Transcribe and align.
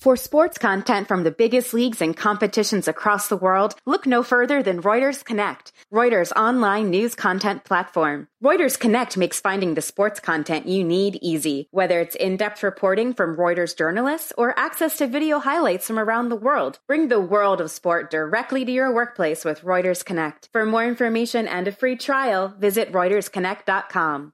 For 0.00 0.16
sports 0.16 0.56
content 0.56 1.08
from 1.08 1.24
the 1.24 1.30
biggest 1.30 1.74
leagues 1.74 2.00
and 2.00 2.16
competitions 2.16 2.88
across 2.88 3.28
the 3.28 3.36
world, 3.36 3.74
look 3.84 4.06
no 4.06 4.22
further 4.22 4.62
than 4.62 4.80
Reuters 4.80 5.22
Connect, 5.22 5.72
Reuters 5.92 6.32
online 6.34 6.88
news 6.88 7.14
content 7.14 7.64
platform. 7.64 8.26
Reuters 8.42 8.80
Connect 8.80 9.18
makes 9.18 9.42
finding 9.42 9.74
the 9.74 9.82
sports 9.82 10.18
content 10.18 10.66
you 10.66 10.84
need 10.84 11.18
easy, 11.20 11.68
whether 11.70 12.00
it's 12.00 12.16
in-depth 12.16 12.62
reporting 12.62 13.12
from 13.12 13.36
Reuters 13.36 13.76
journalists 13.76 14.32
or 14.38 14.58
access 14.58 14.96
to 14.96 15.06
video 15.06 15.38
highlights 15.38 15.88
from 15.88 15.98
around 15.98 16.30
the 16.30 16.34
world. 16.34 16.78
Bring 16.86 17.08
the 17.08 17.20
world 17.20 17.60
of 17.60 17.70
sport 17.70 18.10
directly 18.10 18.64
to 18.64 18.72
your 18.72 18.94
workplace 18.94 19.44
with 19.44 19.60
Reuters 19.60 20.02
Connect. 20.02 20.48
For 20.50 20.64
more 20.64 20.86
information 20.86 21.46
and 21.46 21.68
a 21.68 21.72
free 21.72 21.96
trial, 21.96 22.54
visit 22.58 22.90
reutersconnect.com. 22.90 24.32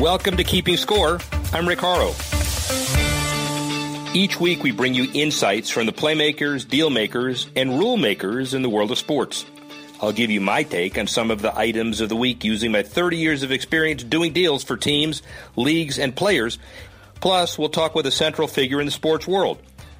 Welcome 0.00 0.36
to 0.36 0.42
Keeping 0.42 0.76
Score. 0.76 1.20
I'm 1.52 1.68
Rick 1.68 1.78
Horrow. 1.78 2.12
Each 4.16 4.40
week, 4.40 4.62
we 4.62 4.70
bring 4.70 4.94
you 4.94 5.10
insights 5.12 5.68
from 5.68 5.84
the 5.84 5.92
playmakers, 5.92 6.64
dealmakers, 6.64 7.50
and 7.54 7.78
rule 7.78 7.98
makers 7.98 8.54
in 8.54 8.62
the 8.62 8.68
world 8.70 8.90
of 8.90 8.96
sports. 8.96 9.44
I'll 10.00 10.10
give 10.10 10.30
you 10.30 10.40
my 10.40 10.62
take 10.62 10.96
on 10.96 11.06
some 11.06 11.30
of 11.30 11.42
the 11.42 11.54
items 11.54 12.00
of 12.00 12.08
the 12.08 12.16
week 12.16 12.42
using 12.42 12.72
my 12.72 12.82
30 12.82 13.18
years 13.18 13.42
of 13.42 13.52
experience 13.52 14.02
doing 14.02 14.32
deals 14.32 14.64
for 14.64 14.78
teams, 14.78 15.20
leagues, 15.54 15.98
and 15.98 16.16
players. 16.16 16.58
Plus, 17.20 17.58
we'll 17.58 17.68
talk 17.68 17.94
with 17.94 18.06
a 18.06 18.10
central 18.10 18.48
figure 18.48 18.80
in 18.80 18.86
the 18.86 18.90
sports 18.90 19.26
world. 19.26 19.58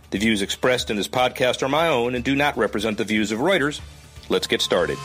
The 0.08 0.18
views 0.18 0.40
expressed 0.40 0.88
in 0.88 0.96
this 0.96 1.08
podcast 1.08 1.62
are 1.62 1.68
my 1.68 1.88
own 1.88 2.14
and 2.14 2.24
do 2.24 2.34
not 2.34 2.56
represent 2.56 2.96
the 2.96 3.04
views 3.04 3.32
of 3.32 3.40
Reuters. 3.40 3.82
Let's 4.30 4.46
get 4.46 4.62
started. 4.62 4.96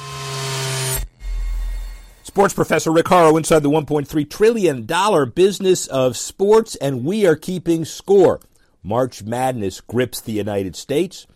Sports 2.23 2.53
professor 2.53 2.93
Rick 2.93 3.07
Horrow 3.07 3.35
inside 3.35 3.59
the 3.59 3.69
$1.3 3.69 4.29
trillion 4.29 5.31
business 5.31 5.87
of 5.87 6.15
sports, 6.15 6.75
and 6.77 7.03
we 7.03 7.25
are 7.25 7.35
keeping 7.35 7.83
score. 7.83 8.39
March 8.83 9.23
Madness 9.23 9.81
grips 9.81 10.19
the 10.19 10.31
United 10.31 10.75
States. 10.75 11.27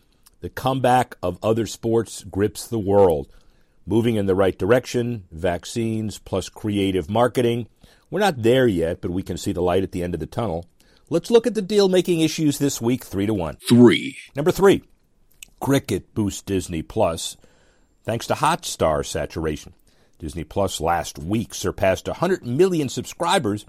The 0.41 0.49
comeback 0.49 1.15
of 1.21 1.39
other 1.43 1.65
sports 1.65 2.23
grips 2.23 2.67
the 2.67 2.79
world. 2.79 3.27
Moving 3.85 4.15
in 4.15 4.25
the 4.25 4.35
right 4.35 4.57
direction, 4.57 5.25
vaccines 5.31 6.17
plus 6.17 6.49
creative 6.49 7.09
marketing. 7.09 7.67
We're 8.09 8.19
not 8.19 8.41
there 8.41 8.67
yet, 8.67 9.01
but 9.01 9.11
we 9.11 9.23
can 9.23 9.37
see 9.37 9.51
the 9.51 9.61
light 9.61 9.83
at 9.83 9.91
the 9.91 10.03
end 10.03 10.13
of 10.13 10.19
the 10.19 10.25
tunnel. 10.25 10.65
Let's 11.09 11.29
look 11.29 11.45
at 11.45 11.53
the 11.53 11.61
deal 11.61 11.87
making 11.87 12.21
issues 12.21 12.57
this 12.57 12.81
week, 12.81 13.03
three 13.03 13.27
to 13.27 13.33
one. 13.33 13.57
Three. 13.69 14.17
Number 14.35 14.51
three, 14.51 14.83
cricket 15.59 16.15
boosts 16.15 16.41
Disney 16.41 16.81
Plus 16.81 17.37
thanks 18.05 18.27
to 18.27 18.35
Hotstar 18.35 19.05
saturation. 19.05 19.73
Disney 20.19 20.43
Plus 20.43 20.79
last 20.79 21.19
week 21.19 21.53
surpassed 21.53 22.07
100 22.07 22.45
million 22.45 22.87
subscribers 22.87 23.65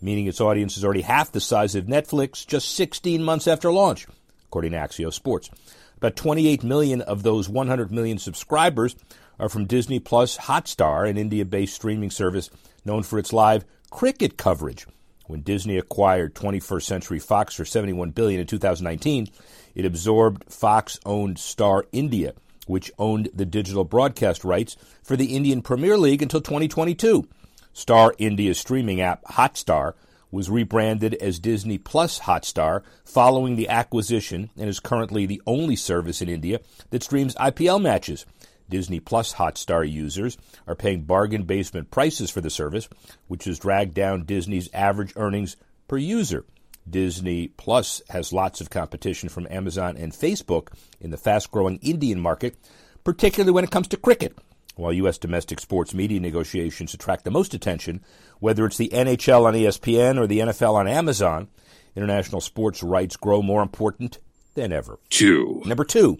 meaning 0.00 0.26
its 0.26 0.40
audience 0.40 0.76
is 0.76 0.84
already 0.84 1.02
half 1.02 1.32
the 1.32 1.40
size 1.40 1.74
of 1.74 1.86
Netflix 1.86 2.46
just 2.46 2.74
16 2.74 3.22
months 3.22 3.46
after 3.46 3.70
launch, 3.72 4.06
according 4.46 4.72
to 4.72 4.78
Axios 4.78 5.14
Sports. 5.14 5.50
About 5.96 6.16
28 6.16 6.64
million 6.64 7.02
of 7.02 7.22
those 7.22 7.48
100 7.48 7.92
million 7.92 8.18
subscribers 8.18 8.96
are 9.38 9.48
from 9.48 9.66
Disney 9.66 9.98
Plus 9.98 10.36
Hotstar, 10.38 11.08
an 11.08 11.18
India-based 11.18 11.74
streaming 11.74 12.10
service 12.10 12.50
known 12.84 13.02
for 13.02 13.18
its 13.18 13.32
live 13.32 13.64
cricket 13.90 14.36
coverage. 14.36 14.86
When 15.26 15.42
Disney 15.42 15.76
acquired 15.78 16.34
21st 16.34 16.82
Century 16.82 17.18
Fox 17.18 17.54
for 17.54 17.64
71 17.64 18.10
billion 18.10 18.40
in 18.40 18.46
2019, 18.46 19.28
it 19.74 19.84
absorbed 19.84 20.50
Fox-owned 20.52 21.38
Star 21.38 21.84
India, 21.92 22.34
which 22.66 22.90
owned 22.98 23.28
the 23.34 23.46
digital 23.46 23.84
broadcast 23.84 24.44
rights 24.44 24.76
for 25.02 25.16
the 25.16 25.36
Indian 25.36 25.62
Premier 25.62 25.96
League 25.96 26.22
until 26.22 26.40
2022. 26.40 27.28
Star 27.72 28.14
India's 28.18 28.58
streaming 28.58 29.00
app 29.00 29.24
Hotstar 29.24 29.94
was 30.30 30.50
rebranded 30.50 31.14
as 31.14 31.38
Disney 31.38 31.78
Plus 31.78 32.20
Hotstar 32.20 32.82
following 33.04 33.56
the 33.56 33.68
acquisition 33.68 34.50
and 34.56 34.68
is 34.68 34.80
currently 34.80 35.26
the 35.26 35.42
only 35.46 35.76
service 35.76 36.22
in 36.22 36.28
India 36.28 36.60
that 36.90 37.02
streams 37.02 37.34
IPL 37.34 37.82
matches. 37.82 38.26
Disney 38.68 39.00
Plus 39.00 39.34
Hotstar 39.34 39.90
users 39.90 40.38
are 40.66 40.76
paying 40.76 41.02
bargain 41.02 41.42
basement 41.42 41.90
prices 41.90 42.30
for 42.30 42.40
the 42.40 42.50
service, 42.50 42.88
which 43.26 43.44
has 43.44 43.58
dragged 43.58 43.94
down 43.94 44.24
Disney's 44.24 44.70
average 44.72 45.12
earnings 45.16 45.56
per 45.88 45.96
user. 45.96 46.44
Disney 46.88 47.48
Plus 47.48 48.00
has 48.08 48.32
lots 48.32 48.60
of 48.60 48.70
competition 48.70 49.28
from 49.28 49.46
Amazon 49.50 49.96
and 49.96 50.12
Facebook 50.12 50.68
in 51.00 51.10
the 51.10 51.16
fast 51.16 51.50
growing 51.50 51.78
Indian 51.82 52.20
market, 52.20 52.56
particularly 53.04 53.52
when 53.52 53.64
it 53.64 53.70
comes 53.70 53.88
to 53.88 53.96
cricket. 53.96 54.36
While 54.80 54.94
U.S. 54.94 55.18
domestic 55.18 55.60
sports 55.60 55.92
media 55.92 56.20
negotiations 56.20 56.94
attract 56.94 57.24
the 57.24 57.30
most 57.30 57.52
attention, 57.52 58.02
whether 58.38 58.64
it's 58.64 58.78
the 58.78 58.88
NHL 58.88 59.44
on 59.44 59.52
ESPN 59.52 60.18
or 60.18 60.26
the 60.26 60.38
NFL 60.38 60.72
on 60.72 60.88
Amazon, 60.88 61.48
international 61.94 62.40
sports 62.40 62.82
rights 62.82 63.16
grow 63.16 63.42
more 63.42 63.60
important 63.62 64.16
than 64.54 64.72
ever. 64.72 64.98
Two. 65.10 65.62
Number 65.66 65.84
two, 65.84 66.18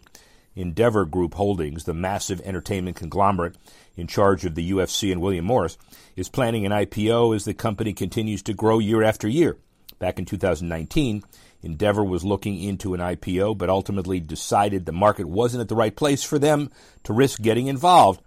Endeavor 0.55 1.07
Group 1.07 1.35
Holdings, 1.35 1.85
the 1.85 1.95
massive 1.95 2.43
entertainment 2.43 2.99
conglomerate 2.99 3.57
in 3.97 4.07
charge 4.07 4.45
of 4.45 4.55
the 4.55 4.71
UFC 4.73 5.11
and 5.11 5.23
William 5.23 5.47
Morris, 5.47 5.79
is 6.15 6.29
planning 6.29 6.67
an 6.67 6.73
IPO 6.73 7.35
as 7.35 7.47
the 7.47 7.55
company 7.55 7.95
continues 7.95 8.43
to 8.43 8.53
grow 8.53 8.79
year 8.79 9.03
after 9.03 9.27
year. 9.27 9.57
Back 9.99 10.19
in 10.19 10.27
2019, 10.27 11.23
Endeavor 11.63 12.05
was 12.05 12.25
looking 12.25 12.63
into 12.63 12.93
an 12.93 13.01
IPO, 13.01 13.57
but 13.57 13.71
ultimately 13.71 14.21
decided 14.21 14.85
the 14.85 14.93
market 14.93 15.27
wasn't 15.27 15.63
at 15.63 15.69
the 15.69 15.75
right 15.75 15.97
place 15.97 16.23
for 16.23 16.39
them 16.39 16.71
to 17.05 17.15
risk 17.15 17.41
getting 17.41 17.67
involved 17.67 18.21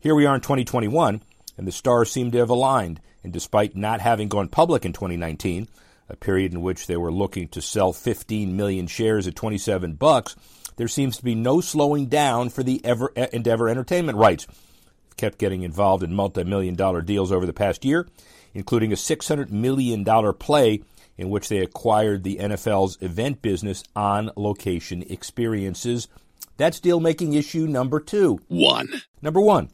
here 0.00 0.14
we 0.14 0.26
are 0.26 0.34
in 0.36 0.40
2021, 0.40 1.22
and 1.56 1.66
the 1.66 1.72
stars 1.72 2.10
seem 2.10 2.30
to 2.30 2.38
have 2.38 2.50
aligned. 2.50 3.00
And 3.24 3.32
despite 3.32 3.74
not 3.74 4.00
having 4.00 4.28
gone 4.28 4.48
public 4.48 4.84
in 4.84 4.92
2019, 4.92 5.66
a 6.08 6.16
period 6.16 6.52
in 6.52 6.62
which 6.62 6.86
they 6.86 6.96
were 6.96 7.10
looking 7.10 7.48
to 7.48 7.60
sell 7.60 7.92
15 7.92 8.56
million 8.56 8.86
shares 8.86 9.26
at 9.26 9.34
27 9.34 9.94
bucks, 9.94 10.36
there 10.76 10.86
seems 10.86 11.16
to 11.16 11.24
be 11.24 11.34
no 11.34 11.60
slowing 11.60 12.06
down 12.06 12.48
for 12.48 12.62
the 12.62 12.80
Ever, 12.84 13.08
Endeavor 13.08 13.68
Entertainment 13.68 14.16
rights. 14.16 14.46
Kept 15.16 15.38
getting 15.38 15.62
involved 15.62 16.04
in 16.04 16.14
multi-million 16.14 16.76
dollar 16.76 17.02
deals 17.02 17.32
over 17.32 17.44
the 17.44 17.52
past 17.52 17.84
year, 17.84 18.06
including 18.54 18.92
a 18.92 18.96
600 18.96 19.52
million 19.52 20.04
dollar 20.04 20.32
play 20.32 20.80
in 21.16 21.28
which 21.28 21.48
they 21.48 21.58
acquired 21.58 22.22
the 22.22 22.36
NFL's 22.36 22.96
event 23.00 23.42
business 23.42 23.82
on 23.96 24.30
location 24.36 25.02
experiences. 25.10 26.06
That's 26.56 26.78
deal 26.78 27.00
making 27.00 27.32
issue 27.32 27.66
number 27.66 27.98
two. 27.98 28.38
One. 28.46 28.88
Number 29.20 29.40
one. 29.40 29.70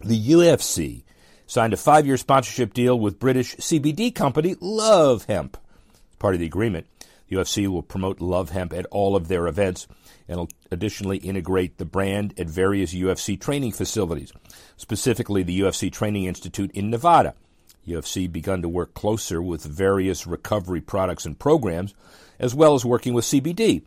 The 0.00 0.30
UFC 0.30 1.04
signed 1.46 1.72
a 1.72 1.76
five 1.76 2.06
year 2.06 2.16
sponsorship 2.18 2.74
deal 2.74 2.98
with 2.98 3.18
British 3.18 3.56
CBD 3.56 4.14
company 4.14 4.54
Love 4.60 5.24
Hemp. 5.24 5.56
As 5.94 6.16
part 6.18 6.34
of 6.34 6.40
the 6.40 6.46
agreement, 6.46 6.86
the 7.28 7.36
UFC 7.36 7.66
will 7.66 7.82
promote 7.82 8.20
Love 8.20 8.50
Hemp 8.50 8.72
at 8.74 8.86
all 8.86 9.16
of 9.16 9.28
their 9.28 9.46
events 9.46 9.86
and 10.28 10.52
additionally 10.70 11.16
integrate 11.18 11.78
the 11.78 11.84
brand 11.84 12.34
at 12.38 12.48
various 12.48 12.92
UFC 12.92 13.40
training 13.40 13.72
facilities, 13.72 14.32
specifically 14.76 15.42
the 15.42 15.60
UFC 15.60 15.90
Training 15.90 16.24
Institute 16.24 16.70
in 16.72 16.90
Nevada. 16.90 17.34
UFC 17.86 18.30
begun 18.30 18.62
to 18.62 18.68
work 18.68 18.92
closer 18.94 19.40
with 19.40 19.64
various 19.64 20.26
recovery 20.26 20.80
products 20.80 21.24
and 21.24 21.38
programs, 21.38 21.94
as 22.38 22.54
well 22.54 22.74
as 22.74 22.84
working 22.84 23.14
with 23.14 23.24
CBD. 23.24 23.82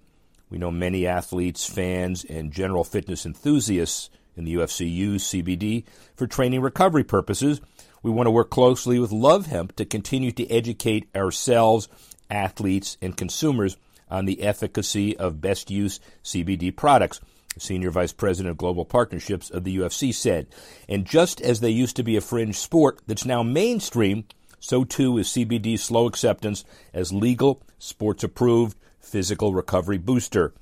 We 0.50 0.58
know 0.58 0.72
many 0.72 1.06
athletes, 1.06 1.69
fans, 1.69 2.24
and 2.24 2.52
general 2.52 2.84
fitness 2.84 3.25
enthusiasts 3.25 4.09
in 4.39 4.45
the 4.45 4.55
UFC 4.55 4.91
use 4.91 5.25
CBD 5.25 5.83
for 6.16 6.25
training 6.25 6.61
recovery 6.61 7.03
purposes. 7.03 7.59
We 8.01 8.09
want 8.09 8.27
to 8.27 8.31
work 8.31 8.50
closely 8.50 8.97
with 8.97 9.11
Love 9.11 9.47
Hemp 9.47 9.75
to 9.75 9.85
continue 9.85 10.31
to 10.31 10.50
educate 10.50 11.09
ourselves, 11.13 11.89
athletes, 12.29 12.97
and 13.01 13.17
consumers 13.17 13.75
on 14.09 14.25
the 14.25 14.41
efficacy 14.41 15.16
of 15.17 15.41
best 15.41 15.69
use 15.69 16.00
CBD 16.23 16.75
products. 16.75 17.19
Senior 17.57 17.91
Vice 17.91 18.13
President 18.13 18.51
of 18.51 18.57
Global 18.57 18.85
Partnerships 18.85 19.50
of 19.50 19.66
the 19.66 19.77
UFC 19.77 20.13
said. 20.13 20.47
And 20.88 21.06
just 21.06 21.41
as 21.41 21.59
they 21.59 21.69
used 21.69 21.97
to 21.97 22.03
be 22.03 22.16
a 22.16 22.21
fringe 22.21 22.57
sport 22.57 23.01
that's 23.06 23.25
now 23.25 23.44
mainstream, 23.44 24.23
so 24.61 24.85
too 24.85 25.17
is 25.17 25.27
CBD's 25.27 25.83
slow 25.83 26.07
acceptance 26.07 26.63
as 26.94 27.11
legal, 27.11 27.61
sports 27.77 28.23
approved 28.23 28.77
physical 29.01 29.53
recovery 29.53 29.97
booster. 29.97 30.53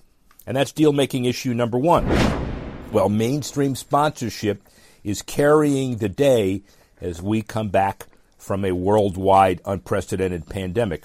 And 0.47 0.57
that's 0.57 0.71
deal 0.71 0.93
making 0.93 1.25
issue 1.25 1.53
number 1.53 1.77
one. 1.77 2.46
Well, 2.91 3.09
mainstream 3.09 3.75
sponsorship 3.75 4.63
is 5.03 5.21
carrying 5.21 5.97
the 5.97 6.07
day 6.07 6.63
as 7.01 7.21
we 7.21 7.41
come 7.41 7.67
back 7.67 8.07
from 8.37 8.63
a 8.63 8.71
worldwide 8.71 9.61
unprecedented 9.65 10.47
pandemic. 10.47 11.03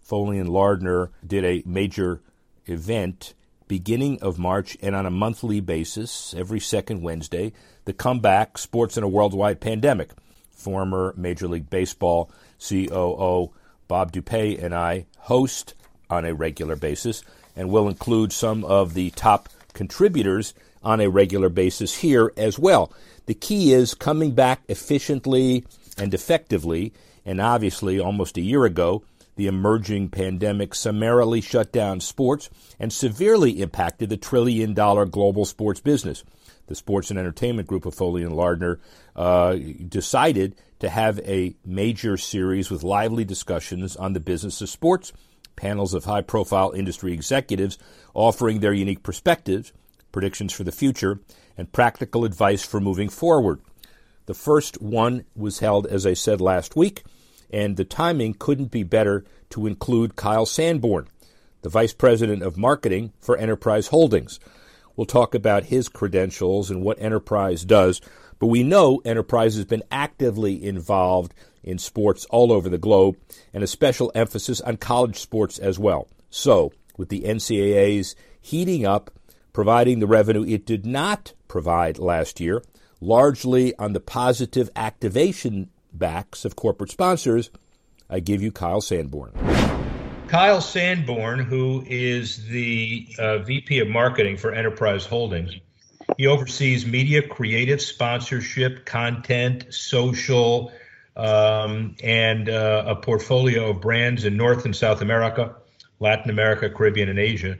Foley 0.00 0.38
and 0.38 0.48
Lardner 0.48 1.10
did 1.26 1.44
a 1.44 1.64
major 1.66 2.20
event 2.66 3.34
beginning 3.66 4.22
of 4.22 4.38
March 4.38 4.76
and 4.80 4.94
on 4.94 5.04
a 5.04 5.10
monthly 5.10 5.58
basis, 5.58 6.32
every 6.32 6.60
second 6.60 7.02
Wednesday, 7.02 7.52
the 7.86 7.92
comeback 7.92 8.56
sports 8.56 8.96
in 8.96 9.02
a 9.02 9.08
worldwide 9.08 9.60
pandemic. 9.60 10.10
Former 10.52 11.12
Major 11.16 11.48
League 11.48 11.68
Baseball 11.68 12.30
COO 12.60 13.52
Bob 13.88 14.12
DuPuy 14.12 14.62
and 14.62 14.74
I 14.74 15.06
host 15.18 15.74
on 16.08 16.24
a 16.24 16.34
regular 16.34 16.76
basis 16.76 17.24
and 17.56 17.68
will 17.68 17.88
include 17.88 18.32
some 18.32 18.64
of 18.64 18.94
the 18.94 19.10
top 19.10 19.48
contributors 19.74 20.54
on 20.82 21.00
a 21.00 21.08
regular 21.08 21.48
basis 21.48 21.96
here 21.96 22.32
as 22.36 22.58
well. 22.58 22.92
The 23.26 23.34
key 23.34 23.72
is 23.72 23.94
coming 23.94 24.32
back 24.32 24.62
efficiently 24.68 25.64
and 25.98 26.14
effectively. 26.14 26.92
And 27.24 27.40
obviously, 27.40 27.98
almost 27.98 28.36
a 28.36 28.40
year 28.40 28.64
ago, 28.64 29.02
The 29.36 29.46
emerging 29.46 30.08
pandemic 30.08 30.74
summarily 30.74 31.42
shut 31.42 31.70
down 31.70 32.00
sports 32.00 32.48
and 32.80 32.90
severely 32.90 33.60
impacted 33.60 34.08
the 34.08 34.16
trillion 34.16 34.72
dollar 34.72 35.04
global 35.04 35.44
sports 35.44 35.80
business. 35.80 36.24
The 36.68 36.74
Sports 36.74 37.10
and 37.10 37.18
Entertainment 37.18 37.68
Group 37.68 37.86
of 37.86 37.94
Foley 37.94 38.22
and 38.22 38.34
Lardner 38.34 38.80
uh, 39.14 39.56
decided 39.88 40.56
to 40.80 40.88
have 40.88 41.20
a 41.20 41.54
major 41.64 42.16
series 42.16 42.70
with 42.70 42.82
lively 42.82 43.24
discussions 43.24 43.94
on 43.94 44.14
the 44.14 44.20
business 44.20 44.60
of 44.62 44.68
sports, 44.68 45.12
panels 45.54 45.94
of 45.94 46.06
high 46.06 46.22
profile 46.22 46.72
industry 46.72 47.12
executives 47.12 47.78
offering 48.14 48.60
their 48.60 48.72
unique 48.72 49.02
perspectives, 49.02 49.72
predictions 50.16 50.50
for 50.50 50.64
the 50.64 50.72
future, 50.72 51.20
and 51.58 51.70
practical 51.72 52.24
advice 52.24 52.64
for 52.64 52.80
moving 52.80 53.10
forward. 53.10 53.60
The 54.24 54.32
first 54.32 54.80
one 54.80 55.26
was 55.36 55.58
held, 55.58 55.86
as 55.88 56.06
I 56.06 56.14
said 56.14 56.40
last 56.40 56.74
week, 56.74 57.04
and 57.50 57.76
the 57.76 57.84
timing 57.84 58.32
couldn't 58.32 58.70
be 58.70 58.82
better 58.82 59.26
to 59.50 59.66
include 59.66 60.16
Kyle 60.16 60.46
Sanborn, 60.46 61.06
the 61.60 61.68
Vice 61.68 61.92
President 61.92 62.42
of 62.42 62.56
Marketing 62.56 63.12
for 63.20 63.36
Enterprise 63.36 63.88
Holdings. 63.88 64.40
We'll 64.96 65.04
talk 65.04 65.34
about 65.34 65.64
his 65.64 65.90
credentials 65.90 66.70
and 66.70 66.80
what 66.80 66.98
Enterprise 66.98 67.62
does, 67.62 68.00
but 68.38 68.46
we 68.46 68.62
know 68.62 69.02
Enterprise 69.04 69.56
has 69.56 69.66
been 69.66 69.82
actively 69.90 70.64
involved 70.64 71.34
in 71.62 71.76
sports 71.76 72.24
all 72.30 72.52
over 72.52 72.70
the 72.70 72.78
globe 72.78 73.18
and 73.52 73.62
a 73.62 73.66
special 73.66 74.10
emphasis 74.14 74.62
on 74.62 74.78
college 74.78 75.18
sports 75.18 75.58
as 75.58 75.78
well. 75.78 76.08
So, 76.30 76.72
with 76.96 77.10
the 77.10 77.24
NCAA's 77.24 78.16
heating 78.40 78.86
up, 78.86 79.10
providing 79.56 80.00
the 80.00 80.06
revenue 80.06 80.44
it 80.46 80.66
did 80.66 80.84
not 80.84 81.32
provide 81.48 81.98
last 81.98 82.40
year, 82.40 82.62
largely 83.00 83.74
on 83.78 83.94
the 83.94 84.00
positive 84.00 84.68
activation 84.76 85.70
backs 85.94 86.44
of 86.44 86.54
corporate 86.54 86.90
sponsors, 86.90 87.48
I 88.10 88.20
give 88.20 88.42
you 88.42 88.52
Kyle 88.52 88.82
Sanborn. 88.82 89.32
Kyle 90.28 90.60
Sanborn, 90.60 91.38
who 91.38 91.82
is 91.86 92.46
the 92.48 93.08
uh, 93.18 93.38
VP 93.38 93.78
of 93.78 93.88
Marketing 93.88 94.36
for 94.36 94.52
Enterprise 94.52 95.06
Holdings, 95.06 95.54
he 96.18 96.26
oversees 96.26 96.84
media, 96.84 97.26
creative, 97.26 97.80
sponsorship, 97.80 98.84
content, 98.84 99.72
social, 99.72 100.70
um, 101.16 101.96
and 102.02 102.50
uh, 102.50 102.84
a 102.88 102.96
portfolio 102.96 103.70
of 103.70 103.80
brands 103.80 104.26
in 104.26 104.36
North 104.36 104.66
and 104.66 104.76
South 104.76 105.00
America, 105.00 105.56
Latin 105.98 106.28
America, 106.28 106.68
Caribbean, 106.68 107.08
and 107.08 107.18
Asia. 107.18 107.56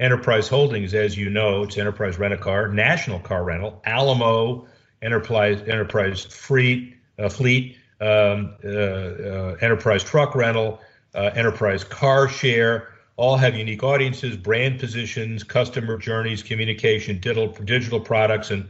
Enterprise 0.00 0.48
Holdings, 0.48 0.94
as 0.94 1.16
you 1.18 1.28
know, 1.28 1.62
it's 1.62 1.76
Enterprise 1.76 2.18
Rent 2.18 2.32
a 2.32 2.38
Car, 2.38 2.68
National 2.68 3.20
Car 3.20 3.44
Rental, 3.44 3.82
Alamo, 3.84 4.66
Enterprise 5.02 5.60
Enterprise 5.66 6.24
Fleet, 6.24 6.96
uh, 7.18 7.28
Fleet, 7.28 7.76
um, 8.00 8.54
uh, 8.64 8.68
uh, 8.68 9.56
Enterprise 9.60 10.02
Truck 10.02 10.34
Rental, 10.34 10.80
uh, 11.14 11.30
Enterprise 11.34 11.84
Car 11.84 12.28
Share. 12.28 12.88
All 13.16 13.36
have 13.36 13.54
unique 13.54 13.82
audiences, 13.82 14.38
brand 14.38 14.80
positions, 14.80 15.44
customer 15.44 15.98
journeys, 15.98 16.42
communication, 16.42 17.18
digital 17.18 17.48
digital 17.48 18.00
products, 18.00 18.50
and 18.50 18.66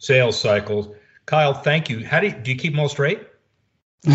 sales 0.00 0.36
cycles. 0.36 0.88
Kyle, 1.26 1.54
thank 1.54 1.88
you. 1.88 2.04
How 2.04 2.18
do 2.18 2.26
you, 2.26 2.32
do 2.32 2.50
you 2.50 2.56
keep 2.56 2.72
them 2.72 2.80
all 2.80 2.88
straight? 2.88 3.20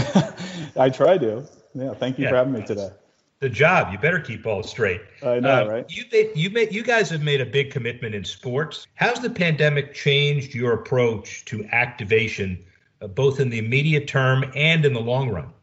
I 0.76 0.90
try 0.90 1.18
to. 1.18 1.48
Yeah, 1.74 1.94
thank 1.94 2.18
you 2.18 2.26
yeah. 2.26 2.32
for 2.32 2.36
having 2.36 2.52
me 2.52 2.66
today 2.66 2.90
the 3.40 3.50
job. 3.50 3.92
You 3.92 3.98
better 3.98 4.20
keep 4.20 4.46
all 4.46 4.64
straight. 4.64 5.02
I 5.24 5.40
know, 5.40 5.64
uh, 5.64 5.68
right? 5.68 5.86
You 5.90 6.04
made, 6.12 6.32
you 6.36 6.50
made, 6.50 6.74
you 6.74 6.84
guys 6.84 7.10
have 7.10 7.22
made 7.22 7.42
a 7.42 7.46
big 7.46 7.72
commitment 7.72 8.14
in 8.14 8.26
sports. 8.26 8.88
How's 8.96 9.22
the 9.22 9.30
pandemic 9.30 9.94
changed 9.94 10.54
your 10.54 10.74
approach 10.74 11.46
to 11.46 11.66
activation, 11.72 12.64
uh, 13.02 13.08
both 13.08 13.40
in 13.40 13.50
the 13.50 13.60
immediate 13.60 14.08
term 14.08 14.44
and 14.56 14.84
in 14.86 14.94
the 14.94 15.00
long 15.00 15.30
run? 15.30 15.54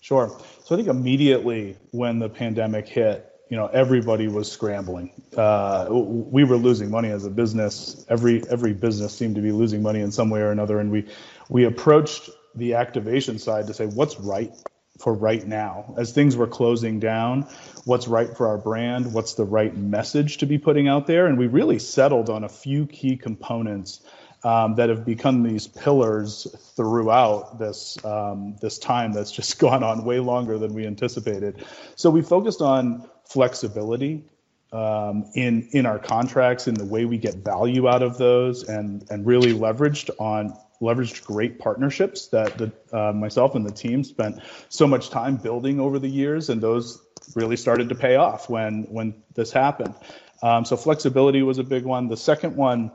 Sure. 0.00 0.38
So 0.64 0.74
I 0.74 0.78
think 0.78 0.88
immediately 0.88 1.76
when 1.92 2.18
the 2.18 2.28
pandemic 2.28 2.86
hit, 2.86 3.24
you 3.50 3.56
know, 3.56 3.66
everybody 3.68 4.28
was 4.28 4.50
scrambling. 4.50 5.10
Uh, 5.34 5.86
we 5.88 6.44
were 6.44 6.56
losing 6.56 6.90
money 6.90 7.08
as 7.08 7.24
a 7.24 7.30
business. 7.30 8.04
Every 8.10 8.46
every 8.50 8.74
business 8.74 9.16
seemed 9.16 9.36
to 9.36 9.40
be 9.40 9.52
losing 9.52 9.80
money 9.80 10.00
in 10.00 10.12
some 10.12 10.28
way 10.28 10.40
or 10.40 10.50
another, 10.50 10.80
and 10.80 10.90
we 10.90 11.06
we 11.48 11.64
approached 11.64 12.28
the 12.54 12.74
activation 12.74 13.38
side 13.38 13.66
to 13.66 13.72
say 13.72 13.86
what's 13.86 14.20
right 14.20 14.54
for 14.98 15.14
right 15.14 15.46
now. 15.46 15.94
As 15.96 16.12
things 16.12 16.36
were 16.36 16.46
closing 16.46 17.00
down 17.00 17.46
what's 17.84 18.08
right 18.08 18.36
for 18.36 18.48
our 18.48 18.58
brand 18.58 19.12
what's 19.14 19.34
the 19.34 19.44
right 19.44 19.76
message 19.76 20.38
to 20.38 20.46
be 20.46 20.58
putting 20.58 20.88
out 20.88 21.06
there 21.06 21.26
and 21.26 21.38
we 21.38 21.46
really 21.46 21.78
settled 21.78 22.28
on 22.28 22.44
a 22.44 22.48
few 22.48 22.86
key 22.86 23.16
components 23.16 24.00
um, 24.44 24.74
that 24.76 24.88
have 24.88 25.04
become 25.04 25.42
these 25.42 25.66
pillars 25.66 26.46
throughout 26.76 27.58
this 27.58 28.02
um, 28.04 28.56
this 28.60 28.78
time 28.78 29.12
that's 29.12 29.32
just 29.32 29.58
gone 29.66 29.82
on 29.82 30.04
way 30.04 30.20
longer 30.20 30.58
than 30.58 30.74
we 30.74 30.86
anticipated. 30.86 31.64
So 31.96 32.10
we 32.10 32.22
focused 32.22 32.62
on 32.62 33.08
flexibility 33.24 34.24
um, 34.72 35.30
in 35.34 35.68
in 35.72 35.86
our 35.86 35.98
contracts 35.98 36.68
in 36.68 36.74
the 36.74 36.84
way 36.84 37.04
we 37.04 37.18
get 37.18 37.36
value 37.36 37.88
out 37.88 38.02
of 38.02 38.18
those 38.18 38.68
and 38.68 39.04
and 39.10 39.26
really 39.26 39.52
leveraged 39.52 40.10
on 40.18 40.56
leveraged 40.80 41.24
great 41.24 41.58
partnerships 41.58 42.28
that 42.28 42.56
the, 42.56 42.72
uh, 42.92 43.12
myself 43.12 43.54
and 43.54 43.66
the 43.66 43.72
team 43.72 44.04
spent 44.04 44.40
so 44.68 44.86
much 44.86 45.10
time 45.10 45.36
building 45.36 45.80
over 45.80 45.98
the 45.98 46.08
years, 46.08 46.50
and 46.50 46.60
those 46.60 47.02
really 47.34 47.56
started 47.56 47.88
to 47.88 47.94
pay 47.94 48.16
off 48.16 48.48
when 48.48 48.84
when 48.84 49.14
this 49.34 49.52
happened. 49.52 49.94
Um, 50.42 50.64
so 50.64 50.76
flexibility 50.76 51.42
was 51.42 51.58
a 51.58 51.64
big 51.64 51.84
one. 51.84 52.08
The 52.08 52.16
second 52.16 52.56
one, 52.56 52.92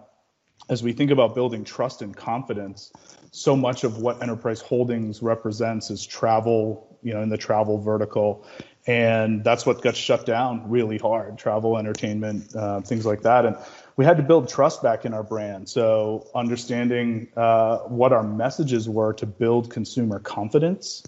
as 0.70 0.82
we 0.82 0.94
think 0.94 1.12
about 1.12 1.36
building 1.36 1.66
trust 1.66 2.02
and 2.02 2.16
confidence, 2.16 2.92
so 3.32 3.56
much 3.56 3.84
of 3.84 3.98
what 3.98 4.22
Enterprise 4.22 4.62
Holdings 4.62 5.22
represents 5.22 5.90
is 5.90 6.06
travel, 6.06 6.98
you 7.04 7.14
know, 7.14 7.22
in 7.22 7.30
the 7.30 7.38
travel 7.38 7.80
vertical, 7.80 8.46
and 8.88 9.44
that's 9.44 9.66
what 9.66 9.82
got 9.82 9.96
shut 9.96 10.26
down 10.26 10.70
really 10.70 10.98
hard. 10.98 11.38
Travel, 11.38 11.78
entertainment, 11.78 12.56
uh, 12.56 12.80
things 12.82 13.06
like 13.06 13.24
that, 13.24 13.46
and 13.46 13.58
we 13.96 14.06
had 14.06 14.18
to 14.18 14.24
build 14.24 14.50
trust 14.50 14.82
back 14.82 15.06
in 15.06 15.14
our 15.14 15.24
brand. 15.24 15.70
So 15.70 16.28
understanding 16.34 17.28
uh, 17.36 17.80
what 17.80 18.12
our 18.12 18.24
messages 18.24 18.90
were 18.90 19.14
to 19.14 19.26
build 19.26 19.70
consumer 19.70 20.20
confidence 20.20 21.04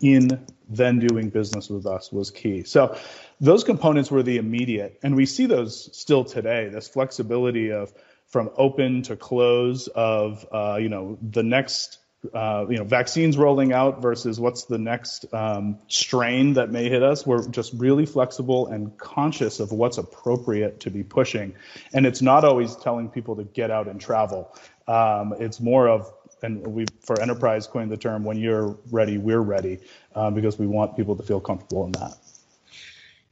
in 0.00 0.46
then 0.68 0.98
doing 0.98 1.30
business 1.30 1.68
with 1.68 1.86
us 1.86 2.12
was 2.12 2.30
key. 2.30 2.62
So 2.62 2.96
those 3.40 3.64
components 3.64 4.10
were 4.10 4.22
the 4.22 4.38
immediate, 4.38 4.98
and 5.02 5.16
we 5.16 5.26
see 5.26 5.46
those 5.46 5.96
still 5.96 6.24
today. 6.24 6.68
This 6.68 6.88
flexibility 6.88 7.72
of 7.72 7.92
from 8.26 8.50
open 8.56 9.02
to 9.02 9.16
close 9.16 9.88
of 9.88 10.46
uh, 10.52 10.78
you 10.80 10.88
know 10.88 11.18
the 11.20 11.42
next 11.42 11.98
uh, 12.34 12.66
you 12.68 12.76
know, 12.76 12.84
vaccines 12.84 13.38
rolling 13.38 13.72
out 13.72 14.02
versus 14.02 14.38
what's 14.38 14.64
the 14.64 14.76
next 14.76 15.24
um, 15.32 15.78
strain 15.88 16.54
that 16.54 16.70
may 16.70 16.88
hit 16.88 17.02
us. 17.02 17.26
We're 17.26 17.48
just 17.48 17.72
really 17.74 18.04
flexible 18.04 18.66
and 18.66 18.96
conscious 18.98 19.58
of 19.58 19.72
what's 19.72 19.96
appropriate 19.96 20.80
to 20.80 20.90
be 20.90 21.02
pushing. 21.02 21.54
And 21.94 22.04
it's 22.04 22.20
not 22.20 22.44
always 22.44 22.76
telling 22.76 23.08
people 23.08 23.36
to 23.36 23.44
get 23.44 23.70
out 23.70 23.88
and 23.88 23.98
travel. 24.00 24.54
Um, 24.86 25.34
it's 25.38 25.60
more 25.60 25.88
of, 25.88 26.12
and 26.42 26.66
we 26.66 26.86
for 27.04 27.18
enterprise 27.20 27.66
coined 27.66 27.90
the 27.90 27.96
term, 27.96 28.24
when 28.24 28.36
you're 28.36 28.78
ready, 28.90 29.16
we're 29.16 29.40
ready, 29.40 29.78
um, 30.14 30.34
because 30.34 30.58
we 30.58 30.66
want 30.66 30.96
people 30.96 31.16
to 31.16 31.22
feel 31.22 31.40
comfortable 31.40 31.86
in 31.86 31.92
that. 31.92 32.14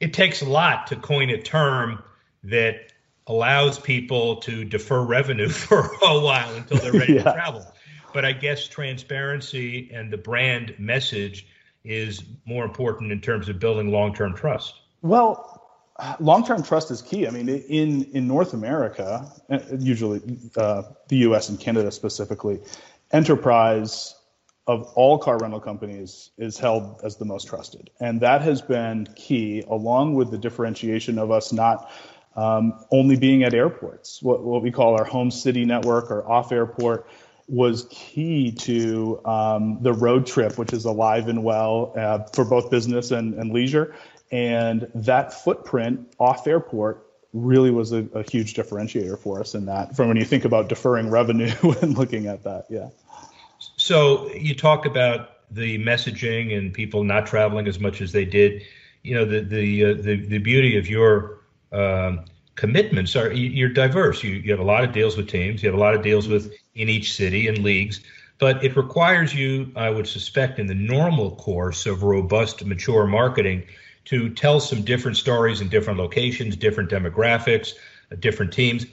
It 0.01 0.15
takes 0.15 0.41
a 0.41 0.49
lot 0.49 0.89
to 0.89 0.97
coin 0.97 1.29
a 1.29 1.43
term 1.43 2.03
that 2.45 2.93
allows 3.27 3.79
people 3.79 4.37
to 4.37 4.65
defer 4.65 5.03
revenue 5.03 5.49
for 5.51 5.81
a 5.81 6.21
while 6.21 6.55
until 6.55 6.79
they're 6.79 6.93
ready 6.93 7.13
yeah. 7.17 7.25
to 7.25 7.33
travel 7.33 7.67
but 8.13 8.25
I 8.25 8.33
guess 8.33 8.67
transparency 8.67 9.91
and 9.93 10.13
the 10.13 10.17
brand 10.17 10.75
message 10.79 11.47
is 11.85 12.23
more 12.45 12.65
important 12.65 13.13
in 13.13 13.21
terms 13.21 13.49
of 13.49 13.59
building 13.59 13.91
long-term 13.91 14.35
trust. 14.35 14.75
Well, 15.03 15.59
long-term 16.21 16.63
trust 16.63 16.91
is 16.91 17.03
key. 17.03 17.27
I 17.27 17.31
mean, 17.31 17.49
in 17.49 18.05
in 18.13 18.27
North 18.27 18.53
America, 18.53 19.31
usually 19.79 20.21
uh, 20.57 20.83
the 21.09 21.17
U.S. 21.17 21.49
and 21.49 21.59
Canada 21.59 21.91
specifically, 21.91 22.61
enterprise 23.11 24.15
of 24.67 24.83
all 24.95 25.19
car 25.19 25.39
rental 25.39 25.61
companies 25.61 26.31
is 26.37 26.59
held 26.59 27.01
as 27.03 27.17
the 27.17 27.25
most 27.25 27.49
trusted, 27.49 27.91
and 28.01 28.21
that 28.21 28.43
has 28.43 28.61
been 28.61 29.09
key, 29.17 29.65
along 29.69 30.15
with 30.15 30.31
the 30.31 30.39
differentiation 30.39 31.19
of 31.19 31.31
us 31.31 31.53
not. 31.53 31.91
Um, 32.37 32.85
only 32.93 33.17
being 33.17 33.43
at 33.43 33.53
airports, 33.53 34.23
what, 34.23 34.45
what 34.45 34.63
we 34.63 34.71
call 34.71 34.97
our 34.97 35.05
home 35.05 35.33
city 35.33 35.65
network 35.65 36.13
or 36.13 36.25
off 36.25 36.53
airport, 36.53 37.09
was 37.49 37.87
key 37.91 38.53
to 38.53 39.21
um, 39.25 39.79
the 39.81 39.93
road 39.93 40.27
trip, 40.27 40.59
which 40.59 40.73
is 40.73 40.85
alive 40.85 41.29
and 41.29 41.43
well 41.43 41.93
uh, 41.97 42.19
for 42.35 42.45
both 42.45 42.71
business 42.71 43.11
and, 43.11 43.35
and, 43.35 43.53
leisure. 43.53 43.95
And 44.31 44.87
that 44.95 45.33
footprint 45.33 46.13
off 46.19 46.47
airport 46.47 47.07
really 47.33 47.71
was 47.71 47.93
a, 47.93 48.07
a, 48.15 48.23
huge 48.23 48.55
differentiator 48.55 49.19
for 49.19 49.41
us 49.41 49.55
in 49.55 49.65
that, 49.67 49.97
from 49.97 50.09
when 50.09 50.19
you 50.19 50.25
think 50.25 50.45
about 50.45 50.69
deferring 50.69 51.11
revenue 51.11 51.53
and 51.83 51.97
looking 51.97 52.27
at 52.27 52.45
that. 52.45 52.67
Yeah. 52.69 52.91
So 53.77 54.31
you 54.33 54.55
talk 54.55 54.85
about 54.85 55.31
the 55.51 55.79
messaging 55.79 56.57
and 56.57 56.73
people 56.73 57.05
not 57.05 57.27
traveling 57.27 57.67
as 57.67 57.81
much 57.81 58.03
as 58.03 58.13
they 58.13 58.27
did. 58.27 58.63
You 59.03 59.15
know, 59.15 59.25
the 59.25 59.41
the 59.41 59.85
uh, 59.85 59.95
the, 59.95 60.17
the 60.17 60.39
beauty 60.39 60.77
of 60.77 60.89
your 60.89 61.41
um, 61.73 62.25
commitments 62.59 63.15
are 63.15 63.33
you're 63.33 63.69
diverse. 63.69 64.25
You, 64.25 64.33
you 64.33 64.51
have 64.51 64.59
a 64.59 64.65
lot 64.65 64.83
of 64.83 64.93
deals 64.93 65.17
with 65.17 65.29
teams. 65.29 65.63
You 65.63 65.69
have 65.71 65.79
a 65.79 65.81
lot 65.81 65.95
of 65.95 66.03
deals 66.03 66.27
with 66.27 66.53
in 66.75 66.89
each 66.89 67.15
city 67.15 67.47
and 67.47 67.59
leagues. 67.59 68.01
but 68.39 68.65
it 68.65 68.77
requires 68.77 69.35
you, 69.35 69.73
I 69.77 69.91
would 69.91 70.07
suspect, 70.07 70.59
in 70.59 70.67
the 70.67 70.75
normal 70.75 71.37
course 71.37 71.87
of 71.87 72.03
robust, 72.03 72.65
mature 72.65 73.07
marketing, 73.07 73.65
to 74.07 74.31
tell 74.31 74.61
some 74.61 74.83
different 74.83 75.17
stories 75.17 75.61
in 75.61 75.69
different 75.69 75.99
locations, 75.99 76.57
different 76.57 76.91
demographics, 76.91 77.75
uh, 78.11 78.17
different 78.19 78.53
teams. 78.53 78.87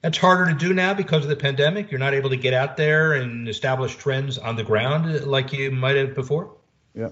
That's 0.00 0.18
harder 0.18 0.52
to 0.52 0.54
do 0.54 0.74
now 0.74 0.94
because 0.94 1.24
of 1.24 1.30
the 1.30 1.36
pandemic. 1.36 1.90
You're 1.90 1.98
not 1.98 2.14
able 2.14 2.30
to 2.30 2.36
get 2.36 2.52
out 2.52 2.76
there 2.76 3.14
and 3.14 3.48
establish 3.48 3.96
trends 3.96 4.38
on 4.38 4.56
the 4.56 4.64
ground 4.64 5.26
like 5.26 5.52
you 5.52 5.70
might 5.70 5.96
have 5.96 6.14
before. 6.14 6.54
Yeah, 6.94 7.08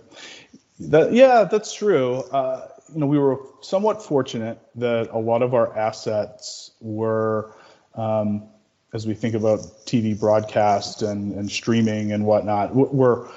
that, 0.79 1.13
yeah, 1.13 1.45
that's 1.45 1.73
true. 1.75 2.23
Uh, 2.33 2.69
you 2.93 3.01
know, 3.01 3.07
we 3.07 3.19
were 3.19 3.39
somewhat 3.61 4.03
fortunate 4.03 4.59
that 4.77 5.11
a 5.11 5.19
lot 5.19 5.43
of 5.43 5.55
our 5.55 5.77
assets 5.77 6.73
were, 6.81 7.55
um, 7.95 8.49
as 8.93 9.07
we 9.07 9.15
think 9.15 9.35
about 9.35 9.61
TV 9.87 10.19
broadcast 10.19 11.03
and, 11.03 11.33
and 11.33 11.51
streaming 11.51 12.13
and 12.13 12.25
whatnot, 12.25 12.75
were 12.75 13.31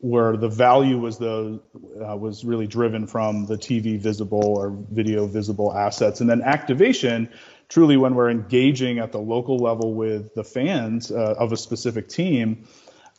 where 0.00 0.36
the 0.36 0.48
value 0.48 0.96
was 0.96 1.18
the 1.18 1.60
uh, 2.08 2.16
was 2.16 2.44
really 2.44 2.68
driven 2.68 3.06
from 3.06 3.46
the 3.46 3.56
TV 3.56 3.98
visible 3.98 4.56
or 4.56 4.70
video 4.92 5.26
visible 5.26 5.76
assets, 5.76 6.20
and 6.20 6.30
then 6.30 6.40
activation 6.42 7.28
truly 7.68 7.96
when 7.96 8.14
we're 8.14 8.30
engaging 8.30 8.98
at 8.98 9.12
the 9.12 9.18
local 9.18 9.58
level 9.58 9.94
with 9.94 10.34
the 10.34 10.44
fans 10.44 11.10
uh, 11.10 11.34
of 11.38 11.52
a 11.52 11.56
specific 11.56 12.08
team, 12.08 12.66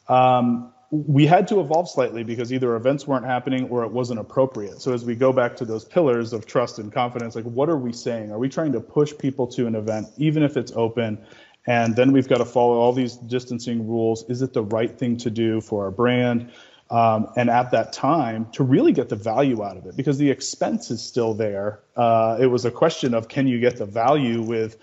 um, 0.07 0.73
we 0.91 1.25
had 1.25 1.47
to 1.49 1.59
evolve 1.59 1.89
slightly 1.89 2.23
because 2.23 2.51
either 2.51 2.75
events 2.75 3.05
weren't 3.05 3.25
happening 3.25 3.67
or 3.69 3.83
it 3.83 3.91
wasn't 3.91 4.19
appropriate. 4.19 4.81
So 4.81 4.93
as 4.93 5.05
we 5.05 5.15
go 5.15 5.31
back 5.31 5.55
to 5.57 5.65
those 5.65 5.85
pillars 5.85 6.33
of 6.33 6.45
trust 6.45 6.79
and 6.79 6.91
confidence, 6.91 7.35
like 7.35 7.45
what 7.45 7.69
are 7.69 7.77
we 7.77 7.93
saying? 7.93 8.31
Are 8.31 8.39
we 8.39 8.49
trying 8.49 8.71
to 8.71 8.79
push 8.79 9.13
people 9.17 9.45
to 9.47 9.67
an 9.67 9.75
event, 9.75 10.07
even 10.17 10.41
if 10.41 10.57
it's 10.57 10.71
open? 10.75 11.19
And 11.67 11.95
then 11.95 12.11
we've 12.11 12.27
got 12.27 12.39
to 12.39 12.45
follow 12.45 12.77
all 12.77 12.93
these 12.93 13.15
distancing 13.15 13.87
rules. 13.87 14.27
Is 14.29 14.41
it 14.41 14.53
the 14.53 14.63
right 14.63 14.97
thing 14.97 15.17
to 15.17 15.29
do 15.29 15.61
for 15.61 15.85
our 15.85 15.91
brand? 15.91 16.51
um, 16.89 17.31
and 17.35 17.49
at 17.49 17.71
that 17.71 17.93
time 17.93 18.47
to 18.53 18.63
really 18.63 18.91
get 18.91 19.09
the 19.09 19.15
value 19.15 19.63
out 19.63 19.77
of 19.77 19.85
it 19.85 19.95
because 19.95 20.17
the 20.17 20.29
expense 20.29 20.89
is 20.89 21.03
still 21.03 21.33
there. 21.33 21.81
Uh, 21.95 22.37
it 22.39 22.47
was 22.47 22.65
a 22.65 22.71
question 22.71 23.13
of 23.13 23.27
can 23.27 23.47
you 23.47 23.59
get 23.59 23.77
the 23.77 23.85
value 23.85 24.41
with 24.41 24.77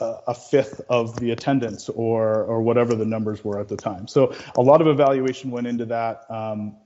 a 0.00 0.34
fifth 0.34 0.80
of 0.88 1.18
the 1.18 1.30
attendance 1.30 1.88
or 1.88 2.44
or 2.44 2.62
whatever 2.62 2.94
the 2.94 3.06
numbers 3.06 3.44
were 3.44 3.60
at 3.60 3.68
the 3.68 3.76
time. 3.76 4.08
So 4.08 4.34
a 4.56 4.62
lot 4.62 4.80
of 4.80 4.86
evaluation 4.86 5.50
went 5.50 5.66
into 5.66 5.86
that. 5.86 6.30
Um, 6.30 6.76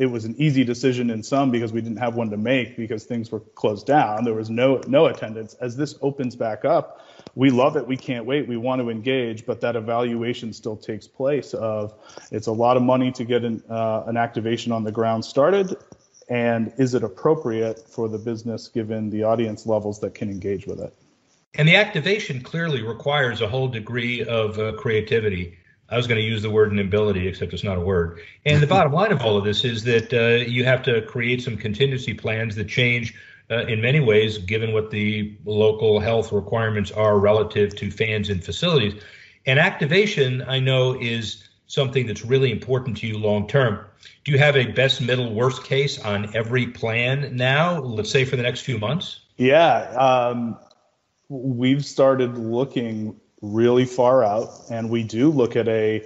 it 0.00 0.06
was 0.06 0.24
an 0.24 0.34
easy 0.38 0.64
decision 0.64 1.10
in 1.10 1.22
some 1.22 1.52
because 1.52 1.72
we 1.72 1.80
didn't 1.80 1.98
have 1.98 2.16
one 2.16 2.30
to 2.30 2.36
make 2.36 2.76
because 2.76 3.04
things 3.04 3.30
were 3.30 3.38
closed 3.38 3.86
down. 3.86 4.24
There 4.24 4.34
was 4.34 4.50
no 4.50 4.80
no 4.88 5.06
attendance. 5.06 5.54
As 5.54 5.76
this 5.76 5.94
opens 6.02 6.34
back 6.34 6.64
up, 6.64 7.06
we 7.36 7.50
love 7.50 7.76
it. 7.76 7.86
We 7.86 7.96
can't 7.96 8.24
wait. 8.24 8.48
We 8.48 8.56
want 8.56 8.82
to 8.82 8.90
engage, 8.90 9.46
but 9.46 9.60
that 9.60 9.76
evaluation 9.76 10.52
still 10.52 10.76
takes 10.76 11.06
place. 11.06 11.54
Of 11.54 11.94
it's 12.32 12.48
a 12.48 12.52
lot 12.52 12.76
of 12.76 12.82
money 12.82 13.12
to 13.12 13.24
get 13.24 13.44
an, 13.44 13.62
uh, 13.70 14.04
an 14.06 14.16
activation 14.16 14.72
on 14.72 14.82
the 14.82 14.92
ground 14.92 15.24
started, 15.24 15.76
and 16.28 16.72
is 16.76 16.94
it 16.94 17.04
appropriate 17.04 17.88
for 17.88 18.08
the 18.08 18.18
business 18.18 18.66
given 18.68 19.10
the 19.10 19.22
audience 19.22 19.66
levels 19.66 20.00
that 20.00 20.14
can 20.14 20.30
engage 20.30 20.66
with 20.66 20.80
it? 20.80 20.92
And 21.54 21.68
the 21.68 21.76
activation 21.76 22.42
clearly 22.42 22.82
requires 22.82 23.40
a 23.40 23.48
whole 23.48 23.68
degree 23.68 24.22
of 24.24 24.58
uh, 24.58 24.72
creativity. 24.72 25.58
I 25.88 25.96
was 25.96 26.06
going 26.06 26.20
to 26.20 26.26
use 26.26 26.42
the 26.42 26.50
word 26.50 26.70
nimbility, 26.72 27.26
except 27.26 27.54
it's 27.54 27.64
not 27.64 27.78
a 27.78 27.80
word. 27.80 28.20
And 28.44 28.62
the 28.62 28.66
bottom 28.66 28.92
line 28.92 29.12
of 29.12 29.22
all 29.22 29.38
of 29.38 29.44
this 29.44 29.64
is 29.64 29.82
that 29.84 30.12
uh, 30.12 30.44
you 30.44 30.64
have 30.64 30.82
to 30.82 31.02
create 31.02 31.42
some 31.42 31.56
contingency 31.56 32.12
plans 32.12 32.54
that 32.56 32.68
change 32.68 33.14
uh, 33.50 33.64
in 33.66 33.80
many 33.80 34.00
ways, 34.00 34.36
given 34.36 34.72
what 34.74 34.90
the 34.90 35.34
local 35.46 35.98
health 35.98 36.32
requirements 36.32 36.90
are 36.90 37.18
relative 37.18 37.74
to 37.76 37.90
fans 37.90 38.28
and 38.28 38.44
facilities. 38.44 39.02
And 39.46 39.58
activation, 39.58 40.42
I 40.46 40.58
know, 40.58 41.00
is 41.00 41.48
something 41.66 42.06
that's 42.06 42.24
really 42.24 42.52
important 42.52 42.98
to 42.98 43.06
you 43.06 43.16
long 43.16 43.48
term. 43.48 43.84
Do 44.24 44.32
you 44.32 44.38
have 44.38 44.56
a 44.56 44.66
best, 44.66 45.00
middle, 45.00 45.32
worst 45.32 45.64
case 45.64 45.98
on 45.98 46.34
every 46.36 46.66
plan 46.66 47.34
now, 47.34 47.80
let's 47.80 48.10
say 48.10 48.26
for 48.26 48.36
the 48.36 48.42
next 48.42 48.60
few 48.60 48.78
months? 48.78 49.20
Yeah. 49.38 49.90
Um, 49.92 50.58
we've 51.28 51.84
started 51.84 52.38
looking 52.38 53.20
really 53.40 53.84
far 53.84 54.24
out, 54.24 54.50
and 54.70 54.90
we 54.90 55.02
do 55.02 55.30
look 55.30 55.56
at 55.56 55.68
a 55.68 56.04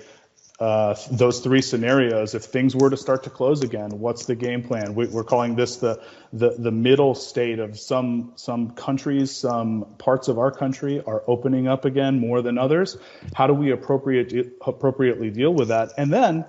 uh, 0.60 0.94
those 1.10 1.40
three 1.40 1.60
scenarios. 1.60 2.36
If 2.36 2.44
things 2.44 2.76
were 2.76 2.90
to 2.90 2.96
start 2.96 3.24
to 3.24 3.30
close 3.30 3.62
again, 3.62 3.98
what's 3.98 4.26
the 4.26 4.36
game 4.36 4.62
plan? 4.62 4.94
We, 4.94 5.08
are 5.12 5.24
calling 5.24 5.56
this 5.56 5.76
the, 5.76 6.00
the 6.32 6.50
the 6.50 6.70
middle 6.70 7.14
state 7.14 7.58
of 7.58 7.78
some 7.78 8.32
some 8.36 8.70
countries, 8.70 9.34
some 9.34 9.96
parts 9.98 10.28
of 10.28 10.38
our 10.38 10.52
country 10.52 11.02
are 11.04 11.24
opening 11.26 11.66
up 11.66 11.84
again 11.84 12.20
more 12.20 12.42
than 12.42 12.58
others. 12.58 12.96
How 13.34 13.46
do 13.46 13.54
we 13.54 13.72
appropriate 13.72 14.54
appropriately 14.64 15.30
deal 15.30 15.52
with 15.52 15.68
that? 15.68 15.94
And 15.96 16.12
then 16.12 16.44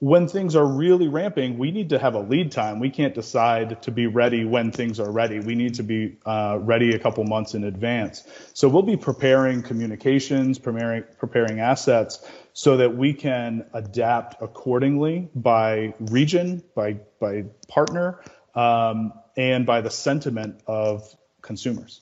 when 0.00 0.28
things 0.28 0.54
are 0.54 0.64
really 0.64 1.08
ramping, 1.08 1.58
we 1.58 1.72
need 1.72 1.88
to 1.88 1.98
have 1.98 2.14
a 2.14 2.20
lead 2.20 2.52
time. 2.52 2.78
We 2.78 2.90
can't 2.90 3.14
decide 3.14 3.82
to 3.82 3.90
be 3.90 4.06
ready 4.06 4.44
when 4.44 4.70
things 4.70 5.00
are 5.00 5.10
ready. 5.10 5.40
We 5.40 5.56
need 5.56 5.74
to 5.74 5.82
be 5.82 6.18
uh, 6.24 6.58
ready 6.60 6.94
a 6.94 7.00
couple 7.00 7.24
months 7.24 7.54
in 7.54 7.64
advance. 7.64 8.22
So 8.54 8.68
we'll 8.68 8.82
be 8.82 8.96
preparing 8.96 9.62
communications, 9.62 10.58
preparing 10.58 11.02
preparing 11.18 11.58
assets 11.58 12.24
so 12.52 12.76
that 12.76 12.96
we 12.96 13.12
can 13.12 13.66
adapt 13.72 14.40
accordingly 14.40 15.30
by 15.34 15.94
region, 15.98 16.62
by 16.76 17.00
by 17.20 17.46
partner, 17.66 18.20
um, 18.54 19.12
and 19.36 19.66
by 19.66 19.80
the 19.80 19.90
sentiment 19.90 20.60
of 20.68 21.12
consumers. 21.42 22.00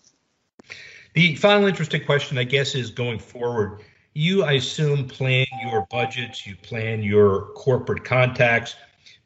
The 1.14 1.34
final 1.36 1.66
interesting 1.66 2.04
question, 2.04 2.36
I 2.36 2.44
guess, 2.44 2.74
is 2.74 2.90
going 2.90 3.20
forward 3.20 3.80
you, 4.16 4.44
I 4.44 4.52
assume, 4.52 5.06
plan 5.06 5.46
your 5.62 5.86
budgets, 5.90 6.46
you 6.46 6.56
plan 6.56 7.02
your 7.02 7.48
corporate 7.54 8.04
contacts 8.04 8.74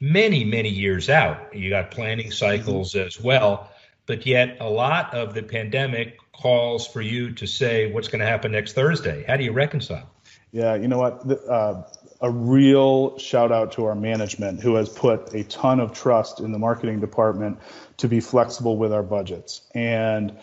many, 0.01 0.45
many 0.45 0.69
years 0.69 1.09
out. 1.09 1.55
You 1.55 1.71
got 1.71 1.91
planning 1.91 2.31
cycles 2.31 2.95
mm-hmm. 2.95 3.07
as 3.07 3.21
well. 3.21 3.71
But 4.07 4.27
yet, 4.27 4.57
a 4.61 4.69
lot 4.69 5.15
of 5.15 5.35
the 5.35 5.43
pandemic 5.43 6.19
calls 6.33 6.87
for 6.87 7.01
you 7.01 7.33
to 7.35 7.47
say 7.47 7.93
what's 7.93 8.09
going 8.09 8.21
to 8.21 8.27
happen 8.27 8.53
next 8.53 8.73
Thursday. 8.73 9.25
How 9.29 9.37
do 9.37 9.45
you 9.45 9.53
reconcile? 9.53 10.11
Yeah, 10.53 10.75
you 10.75 10.89
know 10.89 10.99
what? 10.99 11.25
Uh, 11.49 11.83
a 12.21 12.31
real 12.31 13.17
shout 13.19 13.53
out 13.53 13.73
to 13.73 13.85
our 13.85 13.95
management 13.95 14.61
who 14.61 14.75
has 14.75 14.89
put 14.89 15.33
a 15.33 15.45
ton 15.45 15.79
of 15.79 15.93
trust 15.93 16.41
in 16.41 16.51
the 16.51 16.59
marketing 16.59 17.01
department 17.01 17.59
to 17.99 18.09
be 18.09 18.21
flexible 18.21 18.77
with 18.77 18.93
our 18.93 19.05
budgets. 19.05 19.63
And 19.75 20.37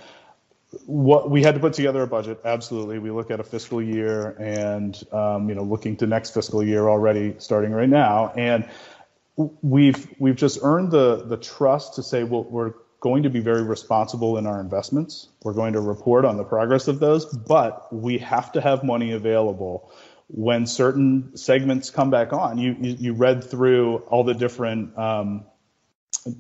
what 0.86 1.30
we 1.30 1.44
had 1.44 1.56
to 1.56 1.62
put 1.62 1.74
together 1.74 2.02
a 2.02 2.08
budget. 2.08 2.42
Absolutely, 2.44 3.00
we 3.00 3.12
look 3.12 3.32
at 3.32 3.40
a 3.40 3.44
fiscal 3.44 3.82
year 3.82 4.36
and 4.40 5.02
um, 5.14 5.50
you 5.50 5.56
know 5.56 5.64
looking 5.64 5.96
to 5.98 6.08
next 6.08 6.34
fiscal 6.34 6.64
year 6.64 6.88
already, 6.88 7.36
starting 7.40 7.72
right 7.72 7.90
now, 7.90 8.34
and 8.36 8.68
we've 9.36 10.08
we've 10.20 10.36
just 10.36 10.60
earned 10.62 10.92
the 10.92 11.24
the 11.26 11.38
trust 11.38 11.96
to 11.96 12.04
say 12.04 12.24
well 12.24 12.44
we're 12.44 12.74
going 13.00 13.24
to 13.24 13.30
be 13.30 13.40
very 13.40 13.62
responsible 13.62 14.38
in 14.38 14.48
our 14.48 14.60
investments. 14.60 15.30
We're 15.44 15.54
going 15.54 15.74
to 15.74 15.82
report 15.82 16.26
on 16.26 16.36
the 16.36 16.44
progress 16.44 16.88
of 16.88 17.00
those, 17.00 17.26
but 17.26 17.94
we 17.94 18.18
have 18.18 18.52
to 18.54 18.62
have 18.62 18.84
money 18.84 19.12
available 19.12 19.92
when 20.30 20.66
certain 20.66 21.38
segments 21.38 21.92
come 21.92 22.10
back 22.10 22.34
on. 22.34 22.58
You 22.58 22.76
you, 22.82 22.96
you 23.00 23.14
read 23.14 23.44
through 23.44 23.98
all 24.10 24.24
the 24.24 24.34
different 24.34 24.98
um, 24.98 25.46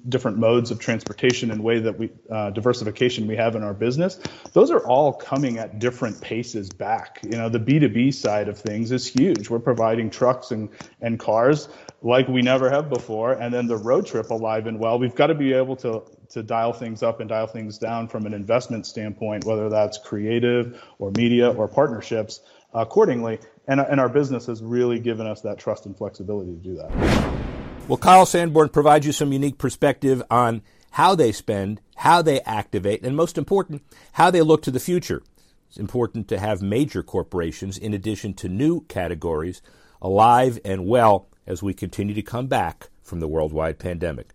different 0.10 0.38
modes 0.38 0.72
of 0.72 0.80
transportation 0.80 1.52
and 1.52 1.64
way 1.64 1.80
that 1.80 1.98
we 1.98 2.10
uh, 2.30 2.50
diversification 2.52 3.28
we 3.28 3.36
have 3.36 3.56
in 3.56 3.64
our 3.64 3.74
business 3.74 4.20
those 4.54 4.72
are 4.72 4.86
all 4.86 5.14
coming 5.14 5.58
at 5.58 5.80
different 5.80 6.20
paces 6.22 6.70
back. 6.70 7.20
You 7.24 7.38
know 7.38 7.50
the 7.50 7.60
b2b 7.60 8.14
side 8.14 8.48
of 8.48 8.60
things 8.60 8.92
is 8.92 9.08
huge. 9.08 9.50
We're 9.50 9.60
providing 9.60 10.10
trucks 10.10 10.52
and, 10.52 10.70
and 11.02 11.20
cars 11.20 11.70
like 12.02 12.28
we 12.28 12.42
never 12.42 12.70
have 12.70 12.90
before 12.90 13.34
and 13.34 13.54
then 13.54 13.68
the 13.68 13.78
road 13.78 14.06
trip 14.06 14.30
alive 14.30 14.68
and 14.68 14.80
well. 14.80 15.00
We've 15.00 15.16
got 15.16 15.28
to 15.28 15.36
be 15.36 15.54
able 15.54 15.76
to 15.78 16.04
to 16.30 16.44
dial 16.44 16.74
things 16.74 17.04
up 17.04 17.20
and 17.20 17.30
dial 17.30 17.48
things 17.48 17.78
down 17.78 18.08
from 18.08 18.26
an 18.26 18.34
investment 18.34 18.86
standpoint 18.86 19.46
whether 19.46 19.70
that's 19.70 19.98
creative 19.98 20.84
or 21.00 21.12
media 21.12 21.50
or 21.50 21.68
partnerships 21.68 22.42
accordingly. 22.74 23.40
And, 23.70 23.82
and 23.82 24.00
our 24.00 24.10
business 24.10 24.46
has 24.46 24.62
really 24.62 25.00
given 25.00 25.28
us 25.28 25.42
that 25.42 25.58
trust 25.58 25.86
and 25.86 25.98
flexibility 25.98 26.52
to 26.52 26.58
do 26.58 26.76
that 26.76 27.57
well, 27.88 27.98
Kyle 27.98 28.25
Sanborn 28.25 28.67
provides 28.67 29.06
you 29.06 29.13
some 29.13 29.32
unique 29.32 29.58
perspective 29.58 30.22
on 30.29 30.62
how 30.91 31.15
they 31.15 31.32
spend, 31.32 31.79
how 31.96 32.22
they 32.22 32.41
activate, 32.41 33.01
and 33.03 33.15
most 33.15 33.38
important, 33.38 33.82
how 34.13 34.29
they 34.29 34.41
look 34.41 34.62
to 34.63 34.72
the 34.72 34.79
future. 34.79 35.24
It's 35.70 35.77
important 35.77 36.27
to 36.27 36.39
have 36.39 36.62
major 36.62 37.01
corporations, 37.01 37.77
in 37.77 37.94
addition 37.94 38.34
to 38.36 38.50
new 38.50 38.82
categories, 38.82 39.62
alive 40.01 40.60
and 40.65 40.86
well 40.86 41.29
as 41.46 41.63
we 41.63 41.74
continue 41.74 42.13
to 42.13 42.22
come 42.22 42.48
back 42.48 42.89
from 43.03 43.22
the 43.22 43.27
worldwide 43.27 43.79
pandemic. 43.79 44.34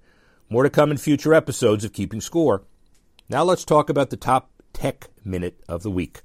More 0.48 0.62
to 0.62 0.70
come 0.70 0.90
in 0.90 0.96
future 0.96 1.34
episodes 1.34 1.84
of 1.84 1.92
Keeping 1.92 2.22
Score. 2.22 2.62
Now 3.28 3.44
let's 3.44 3.64
talk 3.64 3.90
about 3.90 4.08
the 4.08 4.16
top 4.16 4.50
tech 4.72 5.08
minute 5.24 5.62
of 5.68 5.82
the 5.82 5.90
week. 5.90 6.22